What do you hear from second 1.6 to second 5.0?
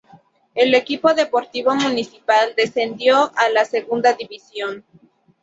Municipal descendió a la Segunda División.